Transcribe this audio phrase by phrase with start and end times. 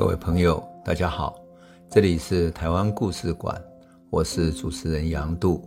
[0.00, 1.38] 各位朋友，大家好，
[1.90, 3.62] 这里是台湾故事馆，
[4.08, 5.62] 我是主持人杨度，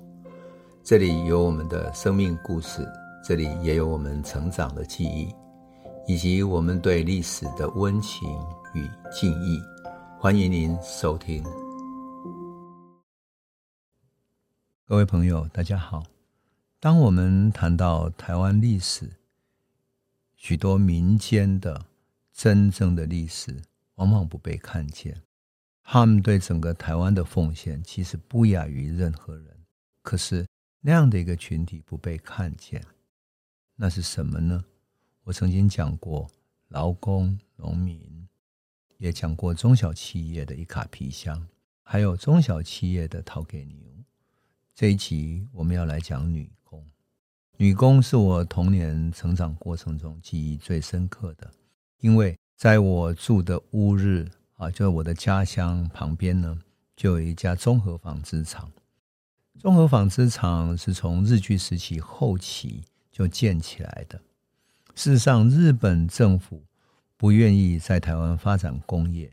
[0.84, 2.84] 这里有我们的生命故事，
[3.24, 5.32] 这里也有我们成长的记忆，
[6.08, 8.28] 以及我们对历史的温情
[8.74, 9.62] 与敬意。
[10.20, 11.44] 欢迎您收听。
[14.88, 16.02] 各位朋友，大家好。
[16.80, 19.08] 当我们谈到台湾历史，
[20.36, 21.86] 许多民间的
[22.34, 23.62] 真正的历史。
[23.96, 25.22] 往往不被看见，
[25.84, 29.56] 他们对整个台湾的奉献其实不亚于任何人。
[30.02, 30.46] 可是
[30.82, 32.84] 那样的一个群体不被看见，
[33.76, 34.66] 那是什么呢？
[35.24, 36.28] 我曾经讲过
[36.70, 38.28] 劳工、农民，
[38.98, 41.48] 也讲过中小企业的一卡皮箱，
[41.84, 43.80] 还有中小企业的头家娘。
[44.74, 46.84] 这一集我们要来讲女工。
[47.58, 51.52] 女工是我童年成长过程中记忆最深刻的，
[52.00, 52.36] 因为。
[52.64, 54.26] 在我住的乌日
[54.56, 56.58] 啊，就在我的家乡旁边呢，
[56.96, 58.72] 就有一家综合纺织厂。
[59.60, 64.18] 综合纺织厂是从日据时期后期就建起来的。
[64.96, 66.64] 事实上，日本政府
[67.18, 69.30] 不愿意在台湾发展工业，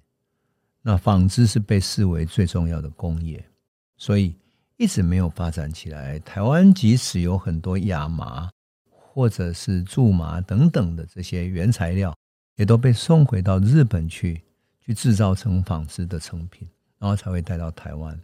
[0.82, 3.48] 那纺织是被视为最重要的工业，
[3.96, 4.34] 所以
[4.76, 6.18] 一直没有发展起来。
[6.18, 8.50] 台湾即使有很多亚麻
[8.88, 12.12] 或者是苎麻等等的这些原材料。
[12.60, 14.42] 也都被送回到日本去，
[14.84, 18.20] 去制造成纺织的成品，然后才会带到台湾。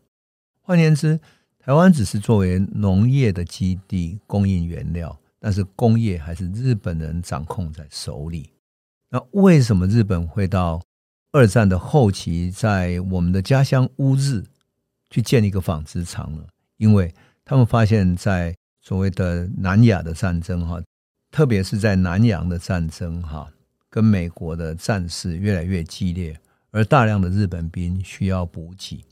[0.61, 1.19] 换言之，
[1.59, 8.51] 台湾只是作为农业的基地，供应原料，但是工业还是日本人掌控在手里。
[9.09, 10.83] 那为什么日本会到
[11.33, 14.45] 二战的后期，在我们的家乡乌日
[15.09, 16.45] 去建一个纺织厂呢？
[16.77, 17.11] 因为
[17.43, 20.79] 他们发现，在所谓的南亚的战争，哈，
[21.31, 23.51] 特别是在南洋的战争，哈。
[23.97, 26.39] 跟美国的战事越来越激烈，
[26.71, 29.03] 而大量的日本兵需要补给，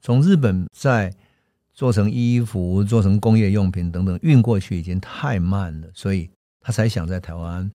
[0.00, 1.14] 从日本再
[1.74, 6.30] 做成衣服、做成工业用品等等运过去已经太慢了，所以
[6.62, 7.70] 他才想在台湾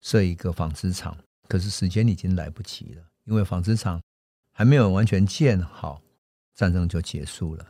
[0.00, 1.18] 设一个纺织厂。
[1.48, 4.00] 可是时间已经来不及了，因为纺织厂
[4.52, 6.00] 还没有完全建好，
[6.54, 7.66] 战争就结束了。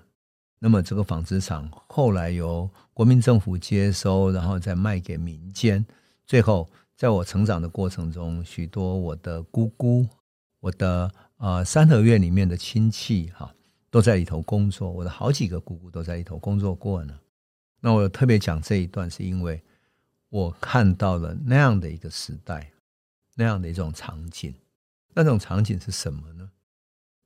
[0.59, 5.83] 那么这个纺织厂后来由国民政府接收，然后再卖给民间，
[6.27, 6.69] 最后。
[6.97, 10.09] 在我成长的过程中，许多我的姑姑、
[10.61, 13.55] 我的呃三合院里面的亲戚哈，
[13.91, 14.91] 都在里头工作。
[14.91, 17.19] 我的好几个姑姑都在里头工作过呢。
[17.81, 19.63] 那我特别讲这一段，是因为
[20.31, 22.73] 我看到了那样的一个时代，
[23.35, 24.55] 那样的一种场景。
[25.15, 26.51] 那种场景是什么呢？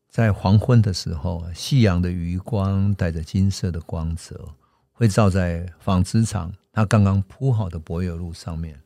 [0.09, 4.53] 在黄昏的时候，夕阳的余光带着金色的光泽，
[4.91, 8.81] 会照在纺织厂它刚刚铺好的柏油路上面。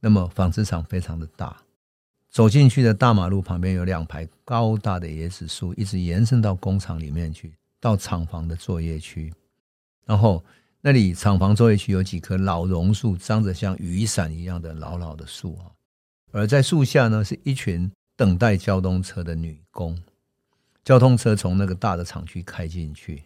[0.00, 1.56] 那么纺织厂非常的大，
[2.30, 9.32] 走进去的大马路旁边有两排高大的椰子树，一直延伸到工厂里面去，到厂房的作业区。
[10.04, 10.44] 然后
[10.80, 15.72] 那里厂房作业区有几棵老榕树，张着像雨伞一样的老老的树啊。
[16.30, 19.98] 而在树下呢，是一群等待交通车的女工。
[20.84, 23.24] 交通车从那个大的厂区开进去，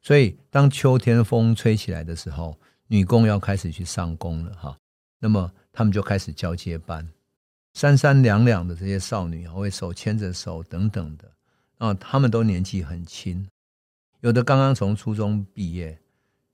[0.00, 2.56] 所以当秋天风吹起来的时候，
[2.86, 4.78] 女工要开始去上工了哈。
[5.26, 5.52] 那么。
[5.78, 7.06] 他们就开始交接班，
[7.74, 11.30] 三三两两的这些少女会手牵着手等等的，
[11.76, 13.46] 啊，他们都年纪很轻，
[14.20, 16.00] 有的刚刚从初中毕业，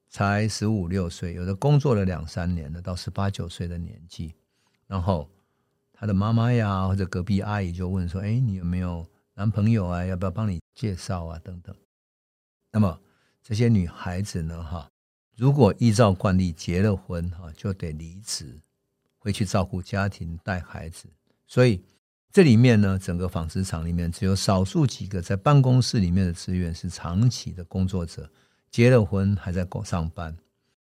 [0.09, 4.35] 才十五六岁；有的工作了两三年了，到十八九岁的年纪。
[4.89, 5.31] 然后
[5.93, 10.05] 他的妈妈呀，或者隔壁阿姨就问说：“哎，你有没有男朋友啊？
[10.05, 11.73] 要不要帮你介绍啊？”等等。
[12.73, 13.01] 那么
[13.41, 14.91] 这些女孩子呢，哈，
[15.37, 18.61] 如果依照惯例结了婚，哈，就得离职。
[19.19, 21.05] 回去照顾家庭、带孩子，
[21.47, 21.81] 所以
[22.33, 28.29] 这里面呢，整个纺织厂里面只有少数几个在办公室里面的职员是长期的工作者，
[28.69, 30.37] 结了婚还在工上班，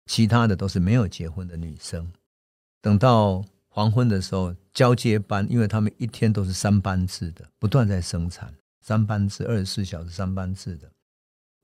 [0.06, 2.10] 其他的都是没有结婚的女生。
[2.80, 10.90] 等到黄昏的时候交接班，因为他们一天都是三班制的，不断在生产，三班制，二十四小时三班制的。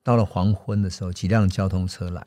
[0.03, 2.27] 到了黄昏的时候，几辆交通车来，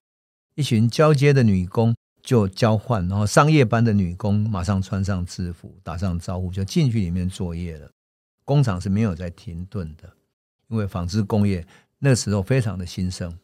[0.55, 1.95] 一群交接的女工。
[2.23, 7.91] 就交换，然后上夜班的女工马上穿上制服，打上招呼，就进去里面作业了。
[8.45, 10.09] 工厂是没有在停顿的，
[10.69, 11.67] 因为纺织工业
[12.00, 13.38] 那时候非常的兴盛。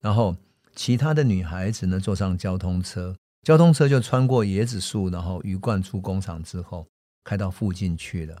[0.00, 0.36] 然后
[0.76, 6.86] 其他的女孩子呢，坐上交通车，交通车就穿过椰子树，然后鱼贯出工厂之后，
[7.24, 8.40] 开到附近去了。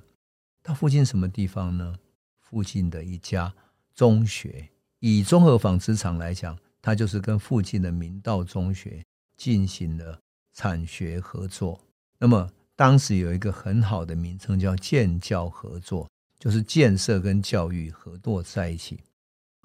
[0.62, 1.96] 到附近什么地方呢？
[2.40, 3.52] 附近的一家
[3.96, 4.68] 中学，
[5.00, 9.02] 以综合纺织厂来讲，他就是跟附近的明道中学。
[9.36, 10.18] 进行了
[10.54, 11.78] 产学合作。
[12.18, 18.98] 那么当时有一个很好的名称叫建教合作，就是建设跟教育合作在一起。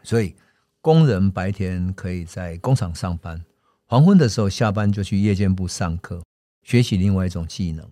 [0.03, 0.35] 所以
[0.81, 3.41] 工人白天可以在工厂上班，
[3.85, 6.21] 黄昏的时候下班就去夜间部上课，
[6.63, 7.89] 学习另外一种技能。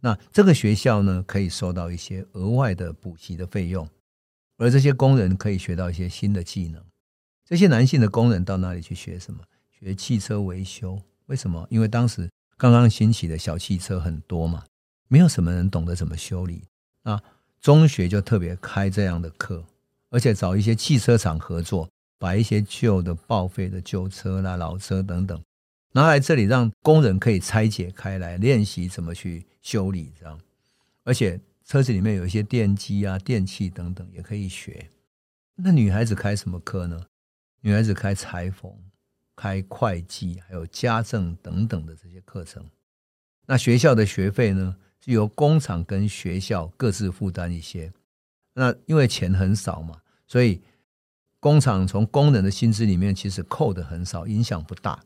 [0.00, 3.90] 那这个学校呢，可以收到一些额外的补习的费用，
[4.58, 6.80] 而这些工人可以学到一些新的技能。
[7.48, 9.40] 这些男性的工人到哪里去学什么？
[9.70, 11.00] 学汽车维修。
[11.26, 11.64] 为什么？
[11.70, 14.64] 因为当时刚刚兴起的小汽车很多嘛，
[15.06, 16.64] 没有什么人懂得怎么修理。
[17.04, 17.22] 那
[17.60, 19.64] 中学就特别开这样的课，
[20.10, 21.88] 而且找一些汽车厂合作，
[22.18, 25.40] 把一些旧的报废的旧车啦、老车等等
[25.92, 30.12] 拿来这里，让工人可以拆解开来练习怎么去修理。
[30.18, 30.36] 这样，
[31.04, 34.90] 而且车子里面有一些电机啊、电器等等也可以学。
[35.54, 37.00] 那女孩子开什么课呢？
[37.66, 38.72] 女孩子开裁缝。
[39.38, 42.64] 开会计、还有家政等等的这些课程，
[43.44, 47.92] 那学校的学费呢，是由工厂跟学校各自负担一些。
[48.54, 50.62] 那因为钱很少嘛，所以
[51.38, 55.04] 工厂从工人的薪资里面其实扣的很少，影响不大。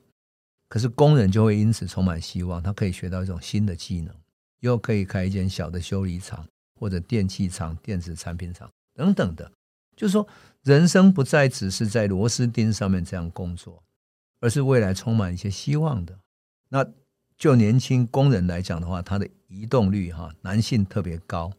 [0.69, 4.15] 可是工人就会因此充满希望，他可以学到一种新的技能，
[4.61, 6.47] 又可以开一间小的修理厂
[6.79, 9.51] 或者电器厂、电子产品厂等等的。
[9.97, 10.27] 就是说，
[10.63, 13.83] 人生不再只是在螺丝钉上面这样工作。
[14.41, 16.19] 而是未来充满一些希望的。
[16.71, 16.83] 那
[17.37, 21.53] 就年轻工人来讲的话，他的移动率哈，男性特别高。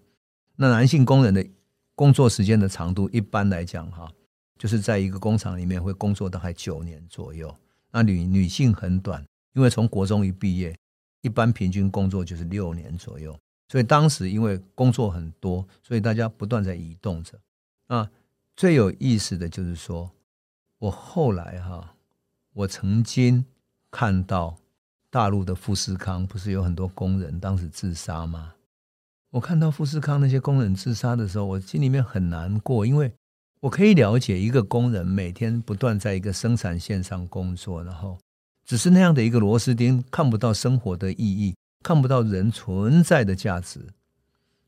[0.56, 1.46] 那男性工人的
[1.94, 4.12] 工作时间的长度，一般来讲哈，
[4.58, 7.56] 就是在一个工厂里面会工作大概九年左右。
[7.92, 9.24] 那女女性很短，
[9.54, 10.76] 因为从国中一毕业，
[11.22, 13.38] 一般平均工作就是六年左右。
[13.68, 17.40] 所以当时因为工作很多，所以大家不断在移动着。
[17.88, 18.10] 啊，
[18.62, 20.12] 最有意思的就是说，
[20.78, 21.96] 我后来哈。
[22.54, 23.44] 我曾经
[23.90, 24.56] 看到
[25.10, 28.54] 大陆的富士康，不是有很多工人当时自杀吗？
[29.32, 33.12] 我看到富士康那些工人自杀的时候，我心里面很难过，因为
[33.62, 38.20] 我可以了解一个工人每天不断在一个生产线上工作，然后
[38.64, 43.88] 只是那样的一个螺丝钉，看不到生活的意义，看不到人存在的价值。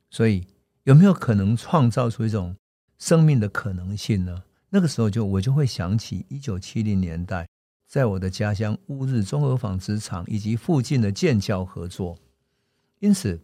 [0.09, 0.47] 所以
[0.85, 2.55] 有没有可能创造出一种
[3.03, 4.41] 生命的可能性呢？
[4.69, 7.45] 那个时候就我就会想起一九七零年代。
[7.85, 12.17] 在我的家乡乌日综合纺织厂以及附近的建教合作，
[12.99, 13.37] 因此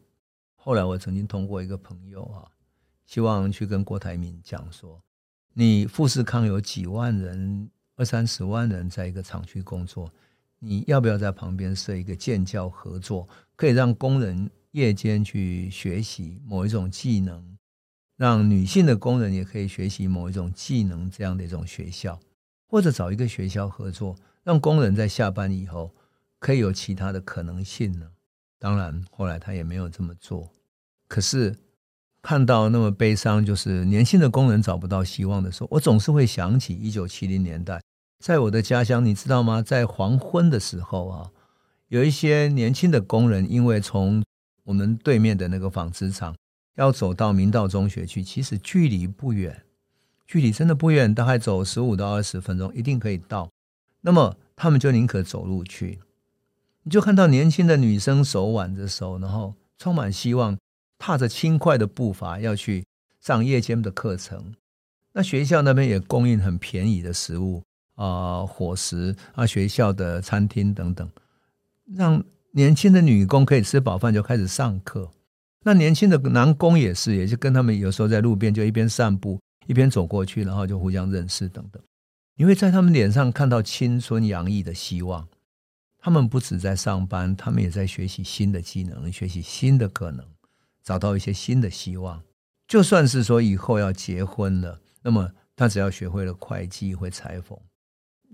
[0.56, 2.48] 后来我曾经通过一个朋友啊，
[3.06, 5.04] 希望去跟郭台铭讲说：
[5.54, 10.10] 你富士康有几万人，二三十万人在一个厂区工作，
[10.60, 13.28] 你要不要在旁边设一个建教合作，
[13.58, 17.58] 可以让工人夜间去学习某一种技能，
[18.20, 22.20] 让女性的工人也可以学习某一种技能，这样的一种学校，
[22.68, 24.14] 或者找一个学校合作。
[24.44, 25.96] 让工人在下班以后
[26.38, 28.08] 可以有其他的可能性呢？
[28.60, 30.52] 当然，后来他也没有这么做。
[31.08, 31.56] 可是
[32.22, 37.82] 看到那么悲伤，就是年轻的工人找不到希望的时候，我总是会想起一九七零年代，
[38.20, 39.62] 在我的家乡，你知道吗？
[39.62, 41.32] 在黄昏的时候啊，
[41.88, 44.22] 有一些年轻的工人，因为从
[44.66, 46.36] 我们对面的那个纺织厂
[46.80, 49.64] 要走到明道中学去，其实距离不远，
[50.26, 53.50] 距离真的不远，大概走十五到二十分钟，一定可以到。
[54.00, 56.00] 那么他们就宁可走路去，
[56.84, 60.58] 你就看到年轻的女生手挽着手，然后充满希望，
[60.98, 62.86] 踏着轻快的步伐要去
[63.20, 64.56] 上夜间的课程。
[65.12, 67.62] 那学校那边也供应很便宜的食物
[67.96, 71.10] 啊、伙食啊，学校的餐厅等等，
[71.94, 75.12] 让年轻的女工可以吃饱饭就开始上课。
[75.64, 81.82] 那年轻的男工也是，也就跟他们有时候在路边就一边散步一边走过去，然后就互相认识等等。
[82.36, 85.28] 你会在他们脸上看到青春洋溢的希望，
[85.98, 90.26] 他们不止在上班，他们也在学习新的技能，学习新的可能，
[90.82, 92.24] 找到一些新的希望。
[92.68, 97.60] 就算是说以后要结婚了，那么他只要学会了会计、会裁缝，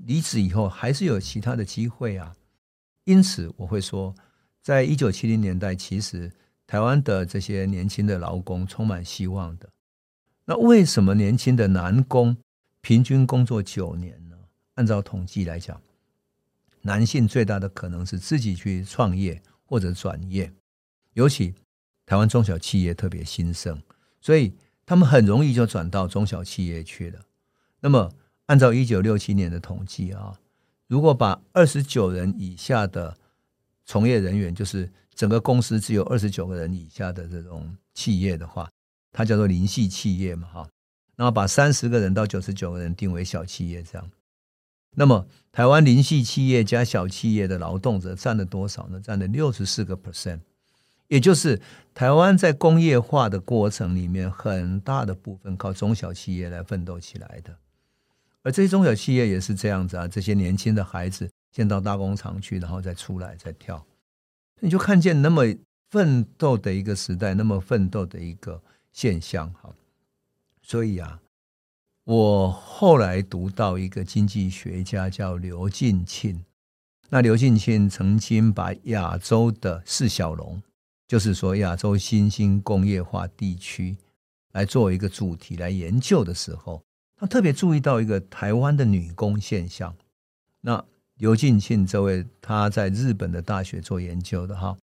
[0.06, 2.36] 离职以后还是有其他的机会啊。
[3.06, 4.14] 因此，我会说，
[4.62, 6.32] 在一九七零年代，其实
[6.68, 9.70] 台湾的这些年轻的劳工充满希望的。
[10.46, 12.38] 那为什么年轻的男工？
[12.82, 14.36] 平均工作九年呢？
[14.76, 15.82] 按照统计来讲，
[16.82, 20.54] 男性最大的可能是自己去创业或者转业，
[21.14, 21.56] 尤其
[22.06, 23.82] 台湾中小企业特别兴盛，
[24.22, 24.54] 所以
[24.86, 27.22] 他们很容易就转到中小企业去了。
[27.80, 28.14] 那么，
[28.46, 30.40] 按照一九六七年的统计啊，
[30.86, 33.18] 如果把二十九人以下的
[33.86, 38.70] 从业人员，就是整个公司只有二十九个人以下的这种企业的话，
[39.12, 40.68] 它叫做零系企业嘛，哈。
[41.16, 44.12] 然后把三十个人到九十九个人定为小企业，这样。
[44.98, 49.00] 那么台湾零系企业加小企业的劳动者占了多少呢？
[49.00, 50.40] 占了六十四个 percent，
[51.08, 51.62] 也就是
[51.94, 57.56] 台湾在工业化的过程里面，很大的部分靠中小企业来奋斗起来的。
[58.44, 63.82] 而这些中小企业也是这样子啊，这些年轻的孩子先到大工厂去，然后再出来再跳，
[64.60, 65.46] 你就看见那么
[65.90, 69.50] 奋斗的一个时代，那么奋斗的一个现象。
[69.54, 69.74] 哈，
[70.62, 71.22] 所以啊，
[72.04, 76.44] 我后来读到一个经济学家叫刘进庆。
[77.08, 80.62] 那刘进庆曾经把亚洲的四小龙，
[81.08, 83.96] 就是说亚洲新兴工业化地区，
[84.52, 86.84] 来作为一个主题来研究的时候，
[87.16, 89.96] 他特别注意到一个台湾的女工现象。
[90.60, 90.84] 那
[91.18, 94.78] 刘进庆这位他在日本的大学做研究的哈，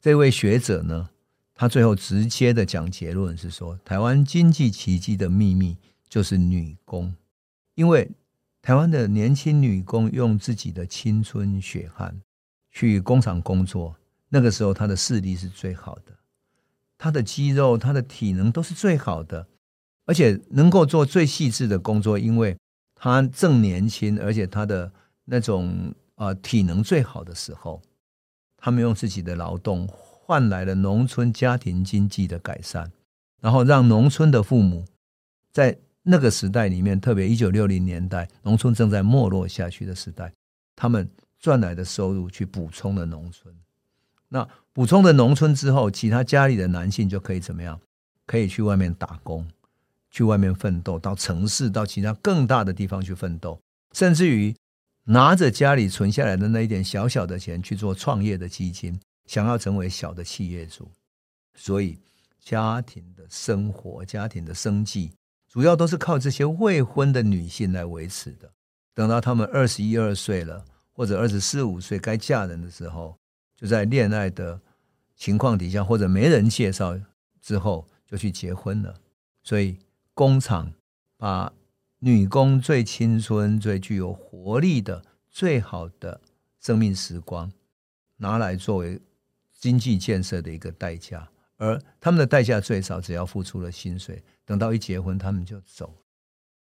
[0.00, 1.10] 这位学者呢，
[1.54, 5.76] 他最后直接的讲结论是说，台湾经济奇迹的秘密
[6.08, 7.14] 就是女工，
[7.74, 8.10] 因为。
[8.66, 12.18] 台湾的年轻女工用自己的青春血汗
[12.70, 13.94] 去工厂工作，
[14.30, 16.16] 那个时候她的视力是最好的，
[16.96, 19.46] 她的肌肉、她的体能都是最好的，
[20.06, 22.56] 而且能够做最细致的工作，因为
[22.94, 24.90] 她正年轻，而且她的
[25.24, 27.80] 那种呃体能最好的时候，
[28.56, 32.90] 他们用自己的劳动换来了农村家庭经济的改善，
[33.40, 34.84] 然后让农村的父母
[35.52, 35.78] 在。
[36.06, 40.30] 那个时代里面，特别一九六零年代，农村正在没落下去的时代，
[40.76, 41.08] 他们
[41.40, 43.54] 赚来的收入去补充了农村。
[44.28, 47.80] 那补充了农村之后，其他家里的男性就可以怎么样？
[48.26, 49.48] 可以去外面打工，
[50.10, 53.58] 去外面奋斗，到城市，到其他更大的地方去奋斗，
[53.92, 54.54] 甚至于
[55.04, 60.90] 拿着家里存下来的那一点小小的钱去做创业的基金，想要成为小的企业主。
[61.54, 61.98] 所以，
[62.40, 65.12] 家庭的生活，家庭的生计。
[65.48, 68.50] 主要都是靠这些未婚的女性来维持的。
[68.92, 73.16] 等到她们二十一二岁了，或者二十四五岁该嫁人的时候，
[73.56, 74.60] 就在恋爱的
[75.14, 76.98] 情况底下，或者没人介绍
[77.40, 78.94] 之后，就去结婚了。
[79.44, 79.78] 所以
[80.12, 80.72] 工厂
[81.16, 81.52] 把
[82.06, 86.20] 女工最青春、最具有活力的、最好的
[86.60, 87.50] 生命时光
[88.18, 89.00] 拿来作为
[89.58, 94.22] 经济建设的一个代价，而他们的代价最少，只要付出了薪水。
[94.44, 95.96] 等到一结婚，他们就走。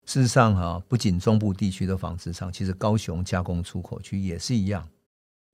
[0.06, 4.88] 事实上，哈，不仅中部地区的纺织厂，其实高雄加工出口区也是一样。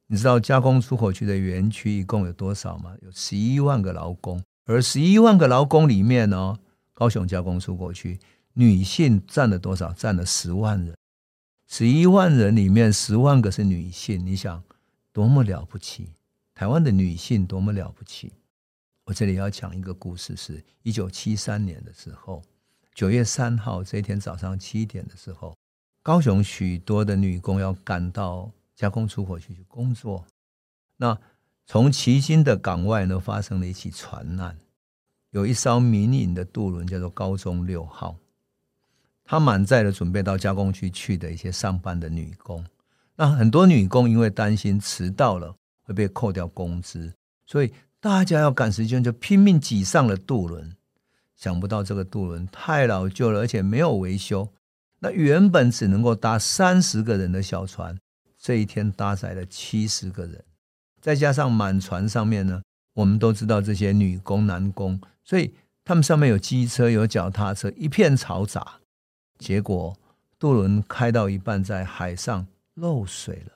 [0.07, 2.95] 你知道加工出口区的园区一共有多少吗？
[3.02, 6.57] 有十一万个劳工，而十一万个劳工里面呢，
[6.93, 8.16] 高雄加工出口区
[8.54, 9.92] 女性占了多少？
[9.92, 10.96] 占了十万人。
[11.66, 14.62] 十一万人里面，十万个是女性，你想
[15.12, 16.08] 多么了不起？
[16.54, 18.32] 台湾的女性多么了不起？
[19.06, 22.42] 我这里要讲一个故事，是一九七三年的时候，
[22.94, 25.56] 九月三号这一天早上七点的时候，
[26.02, 30.25] 高雄许多的女工要赶到加工出口区去工作。
[30.96, 31.18] 那
[31.66, 34.56] 从旗津的港外呢，发生了一起船难，
[35.30, 38.16] 有一艘民营的渡轮叫做高中六号，
[39.25, 42.64] 他满载了准备到加工区去的一些上班的女工。
[43.16, 47.12] 那很多女工因为担心迟到了会被扣掉工资，
[47.47, 47.73] 所以。
[48.04, 50.76] 大家要赶时间，就拼命挤上了渡轮。
[51.35, 54.47] 想不到这个渡轮太老旧了，而且没有维修。
[54.99, 57.99] 那原本只能够搭三十个人的小船，
[58.38, 60.45] 这一天搭载了七十个人，
[61.00, 62.61] 再加上满船上面呢，
[62.93, 68.81] 我们都知道这些女工、男工，所以他们上面有机车、有脚踏车，一片嘈杂。
[69.44, 69.94] 结果
[70.38, 73.52] 渡轮开到一半，在海上漏水了。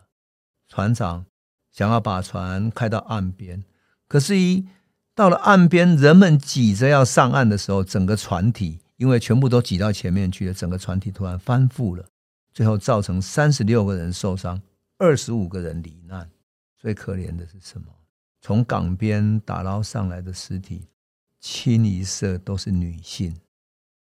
[0.68, 1.24] 船长
[1.72, 3.64] 想要把船开到岸边。
[4.06, 4.68] 可是，一
[5.14, 12.04] 到了岸边，人们挤着要上岸的时候，整个船体因为全部都挤到前面去了，整个船体突然翻覆了，
[12.52, 14.60] 最后造成三十六个人受伤，
[14.98, 16.28] 二十五个人罹难。
[16.76, 17.86] 最可怜的是什么？
[18.42, 20.86] 从港边打捞上来的尸体，
[21.40, 23.34] 清一色都是女性，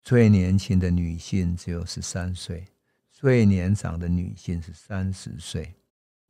[0.02, 2.66] 最年轻的女性只有十三岁，
[3.10, 5.74] 最年长的女性是三十岁。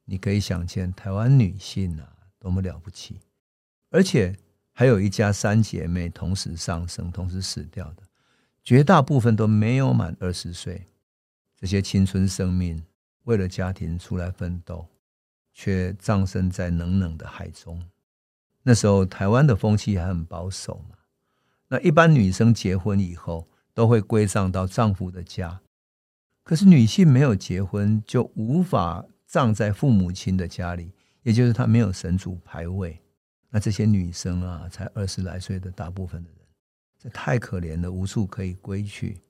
[0.04, 3.20] 你可以想见，台湾女性啊，多么了不起！
[3.90, 4.36] 而且
[4.72, 8.02] 还有一家三姐妹同时丧生，同时死掉的，
[8.64, 10.88] 绝大部分都没有满二十岁。
[11.54, 12.82] 这些青春生命
[13.24, 14.88] 为了家庭出来奋斗，
[15.52, 17.82] 却葬身在冷冷的海中。
[18.62, 20.96] 那时候台湾的风气还很保守嘛，
[21.68, 23.48] 那一般女生结婚以后
[23.78, 25.60] 都会归葬到丈夫的家，
[26.42, 30.90] 可是女性没有结婚就无法葬在父母亲的家里，
[31.22, 33.00] 也就是她没有神主牌位。
[33.50, 36.40] 那这些女生啊，才二十来岁的大部分的人，
[36.98, 39.20] 这太可怜了，无处可以归去，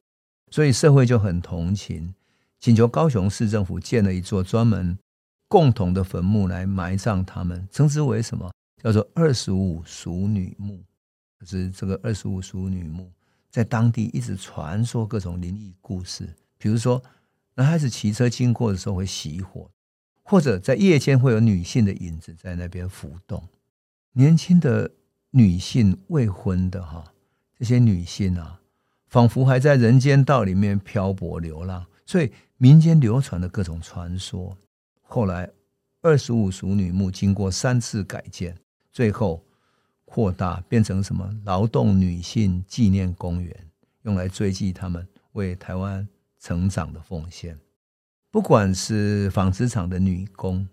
[0.51, 2.15] 所以社会就很同情，
[2.59, 4.99] 请求高雄市政府建了一座专门
[5.47, 8.51] 共同的坟墓来埋葬他们，称之为什么
[8.83, 10.83] 叫做二十五熟女墓。
[11.39, 13.13] 可是这个二十五熟女墓
[13.59, 17.03] 在当地一直传说各种灵异故事，比如说
[17.57, 19.69] 男孩子骑车经过的时候会熄火，
[20.23, 23.43] 或者在夜间会有女性的影子在那边浮动。
[24.13, 24.89] 年轻的
[25.33, 27.13] 女性未婚的哈，
[27.59, 28.61] 这些女性啊，
[29.09, 34.57] 仿佛还在人间道里面漂泊流浪，所以民间流传的各种传说。
[35.03, 35.51] 后来
[36.01, 38.57] 二十五淑女墓经过三次改建，
[38.93, 39.45] 最后。
[40.11, 43.71] 扩大变成什么劳动女性纪念公园，
[44.03, 46.09] 用来追记他们为台湾
[46.41, 47.57] 成长的奉献。
[48.31, 50.67] 不管是纺织厂的女工，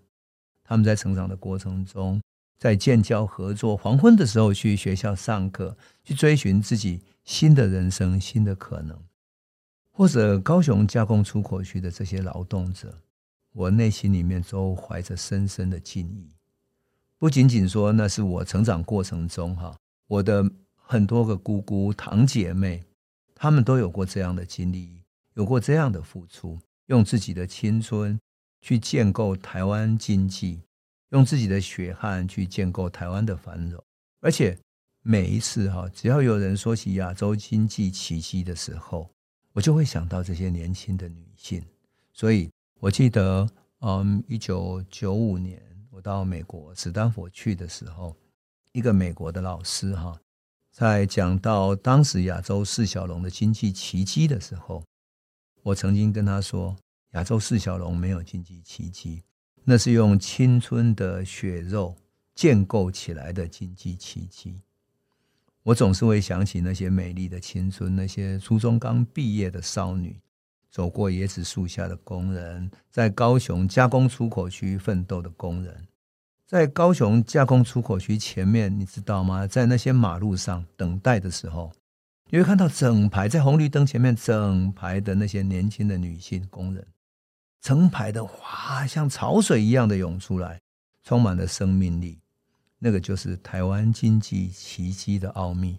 [0.64, 2.20] 他们在成长的过程中，
[2.58, 8.96] 在建教合作，黄昏的时候去学校上课，去追寻自己新的人生、新的可能；
[9.92, 12.98] 或者高雄加工出口区的这些劳动者，
[13.52, 16.30] 我内心里面都怀着深深的敬意。
[17.18, 19.74] 不仅仅说那是我成长过程中哈，
[20.06, 20.44] 我的
[20.74, 22.84] 很多个姑姑堂姐妹，
[23.34, 25.00] 她们都有过这样的经历，
[25.32, 26.58] 有过这样的付出，
[26.88, 28.20] 用自己的青春
[28.60, 30.60] 去建构台湾经济，
[31.08, 33.82] 用自己的血汗去建构台湾的繁荣。
[34.20, 34.58] 而且
[35.00, 39.10] 每一次哈，只要有人说起亚洲经济奇迹的时候，
[39.54, 41.64] 我就会想到这些年轻的女性。
[42.12, 43.48] 所以我记得，
[43.80, 45.62] 嗯，一九九五年。
[46.06, 48.14] 到美国史丹佛去的时候，
[48.70, 50.16] 一个美国的老师哈，
[50.70, 54.84] 在讲到当时亚洲四小龙的经济奇迹的时候，
[55.64, 56.76] 我曾经跟他说，
[57.14, 59.24] 亚洲四小龙没有经济奇迹，
[59.64, 61.96] 那是用青春的血肉
[62.36, 64.60] 建构起来的经济奇迹。
[65.64, 70.20] 我总是会想起那些美丽的青春，那些初中刚毕业的少女。
[70.70, 75.88] 走过椰子树下的工人，在高雄加工出口区奋斗的工人，
[76.46, 79.48] 在高雄加工出口区前面，你知道吗？
[79.48, 81.72] 在那些马路上等待的时候，
[82.30, 86.86] 你会看到整排在红绿灯前面整排的那些年轻的女性工人，
[87.60, 90.60] 成排的哇，像潮水一样的涌出来，
[91.02, 92.20] 充满了生命力。
[92.78, 95.76] 那个就是台湾经济奇迹的奥秘。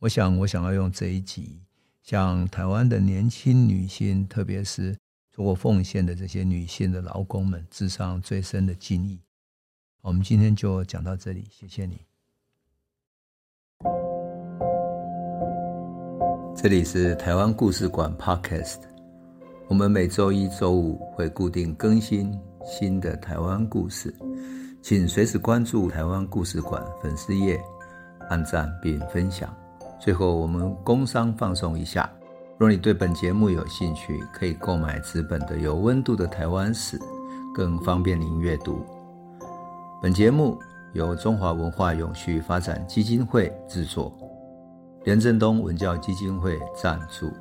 [0.00, 1.62] 我想，我想要用这一集。
[2.02, 4.94] 向台湾的年轻女性，特别是
[5.32, 9.18] 做过奉献的这些女性的劳工们，致上最深的敬意。
[10.06, 12.00] 我们今天就讲到这里，谢谢你。
[16.54, 18.82] 这里是台湾故事馆 Podcast，
[19.66, 22.32] 我们每周一、周五会固定更新
[22.64, 24.14] 新的台湾故事，
[24.80, 27.60] 请随时关注台湾故事馆粉丝页，
[28.28, 29.52] 按赞并分享。
[30.00, 32.08] 最后，我们工商放松一下。
[32.58, 36.96] 若你对本节目有兴趣，可以购买纸本的《有温度的台湾史》，
[37.52, 38.86] 更方便您阅读。
[40.02, 40.58] 本节目
[40.92, 44.12] 由中华文化永续发展基金会制作，
[45.04, 47.32] 连振东文教基金会赞助。